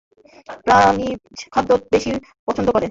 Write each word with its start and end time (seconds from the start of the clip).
প্রাণীজ 0.61 1.21
খাদ্য 1.53 1.69
বেশি 1.93 2.09
পছন্দ 2.47 2.67
করে। 2.67 2.79